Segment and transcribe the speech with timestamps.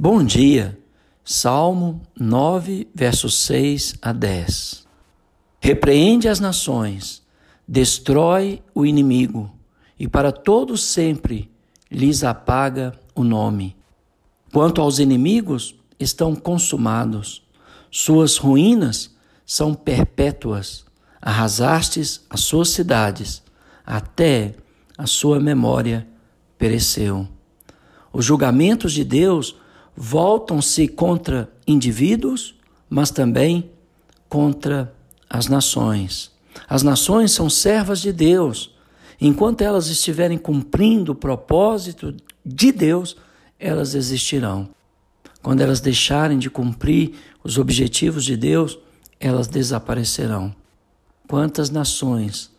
[0.00, 0.78] Bom dia.
[1.24, 4.86] Salmo 9, versos 6 a 10.
[5.60, 7.20] Repreende as nações,
[7.66, 9.52] destrói o inimigo,
[9.98, 11.50] e para todos sempre
[11.90, 13.76] lhes apaga o nome.
[14.52, 17.42] Quanto aos inimigos, estão consumados,
[17.90, 19.12] suas ruínas
[19.44, 20.84] são perpétuas.
[21.20, 23.42] Arrasastes as suas cidades,
[23.84, 24.54] até
[24.96, 26.06] a sua memória
[26.56, 27.26] pereceu.
[28.12, 29.56] Os julgamentos de Deus
[30.00, 32.54] voltam-se contra indivíduos,
[32.88, 33.68] mas também
[34.28, 34.94] contra
[35.28, 36.30] as nações.
[36.68, 38.72] As nações são servas de Deus.
[39.20, 42.14] Enquanto elas estiverem cumprindo o propósito
[42.46, 43.16] de Deus,
[43.58, 44.68] elas existirão.
[45.42, 48.78] Quando elas deixarem de cumprir os objetivos de Deus,
[49.18, 50.54] elas desaparecerão.
[51.26, 52.52] Quantas nações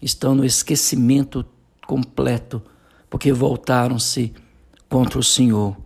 [0.00, 1.44] estão no esquecimento
[1.88, 2.62] completo
[3.10, 4.32] porque voltaram-se
[4.88, 5.83] contra o Senhor?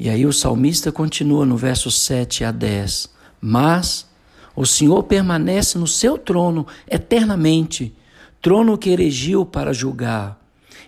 [0.00, 3.10] E aí o salmista continua no verso 7 a 10.
[3.38, 4.08] Mas
[4.56, 7.94] o Senhor permanece no seu trono eternamente,
[8.40, 10.40] trono que erigiu para julgar.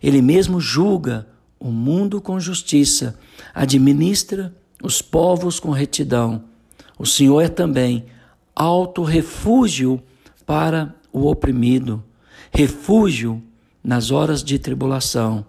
[0.02, 1.28] Ele mesmo julga
[1.60, 3.18] o mundo com justiça,
[3.54, 6.44] administra os povos com retidão.
[6.98, 8.06] O Senhor é também
[8.56, 10.02] alto refúgio
[10.46, 12.02] para o oprimido,
[12.50, 13.42] refúgio
[13.84, 15.44] nas horas de tribulação.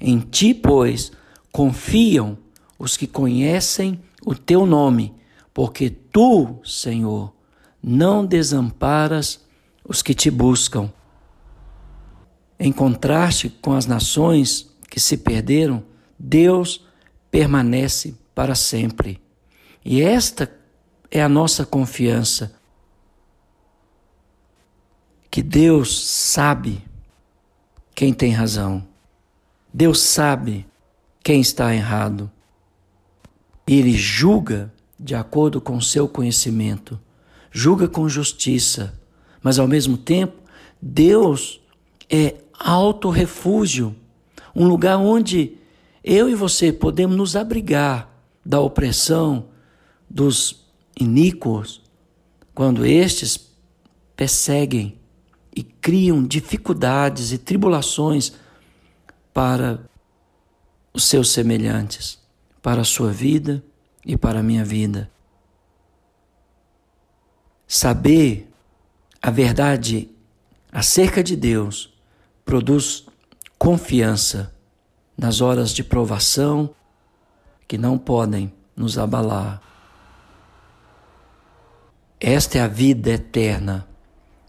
[0.00, 1.12] Em ti, pois,
[1.52, 2.38] confiam
[2.82, 5.14] os que conhecem o teu nome,
[5.54, 7.32] porque tu, Senhor,
[7.80, 9.40] não desamparas
[9.88, 10.92] os que te buscam.
[12.58, 15.84] Em contraste com as nações que se perderam,
[16.18, 16.84] Deus
[17.30, 19.22] permanece para sempre.
[19.84, 20.52] E esta
[21.08, 22.52] é a nossa confiança.
[25.30, 26.84] Que Deus sabe
[27.94, 28.84] quem tem razão.
[29.72, 30.66] Deus sabe
[31.22, 32.28] quem está errado.
[33.66, 36.98] Ele julga de acordo com seu conhecimento,
[37.50, 38.98] julga com justiça,
[39.42, 40.40] mas ao mesmo tempo,
[40.80, 41.60] Deus
[42.08, 43.94] é alto refúgio,
[44.54, 45.56] um lugar onde
[46.04, 48.08] eu e você podemos nos abrigar
[48.44, 49.46] da opressão
[50.08, 50.64] dos
[50.98, 51.80] iníquos,
[52.54, 53.38] quando estes
[54.14, 54.98] perseguem
[55.54, 58.32] e criam dificuldades e tribulações
[59.32, 59.80] para
[60.92, 62.21] os seus semelhantes
[62.62, 63.62] para a sua vida
[64.06, 65.10] e para a minha vida.
[67.66, 68.48] Saber
[69.20, 70.08] a verdade
[70.70, 71.92] acerca de Deus
[72.44, 73.06] produz
[73.58, 74.54] confiança
[75.16, 76.74] nas horas de provação
[77.68, 79.60] que não podem nos abalar.
[82.20, 83.88] Esta é a vida eterna,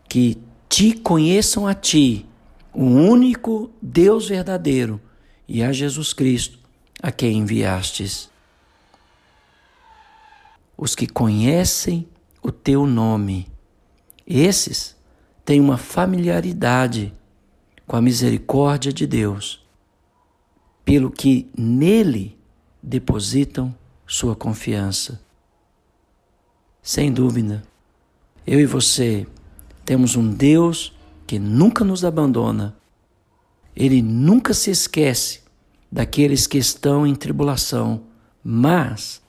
[0.08, 2.26] que te conheçam a ti,
[2.72, 5.02] o único Deus verdadeiro,
[5.48, 6.60] e a Jesus Cristo,
[7.04, 8.30] a quem enviastes.
[10.78, 12.08] Os que conhecem
[12.42, 13.46] o teu nome,
[14.26, 14.96] esses
[15.44, 17.14] têm uma familiaridade
[17.86, 19.62] com a misericórdia de Deus,
[20.86, 22.40] pelo que nele
[22.82, 23.76] depositam
[24.08, 25.22] sua confiança.
[26.82, 27.64] Sem dúvida,
[28.48, 29.28] eu e você
[29.84, 30.98] temos um Deus
[31.28, 32.78] que nunca nos abandona,
[33.76, 35.43] ele nunca se esquece
[35.94, 38.02] daqueles que estão em tribulação,
[38.44, 39.22] mas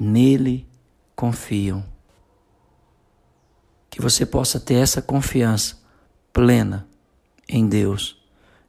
[0.00, 0.66] nele
[1.14, 1.84] confiam.
[3.90, 5.76] Que você possa ter essa confiança
[6.32, 6.88] plena
[7.46, 8.16] em Deus,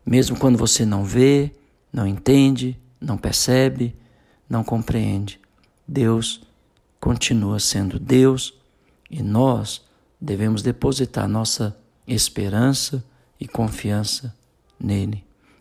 [0.05, 1.49] mesmo quando você não vê,
[1.93, 3.95] não entende, não percebe,
[4.49, 5.39] não compreende.
[5.87, 6.41] Deus
[6.99, 8.53] continua sendo Deus
[9.09, 9.81] e nós
[10.19, 13.01] devemos depositar nossa esperança
[13.39, 14.35] e confiança
[14.77, 15.28] nele.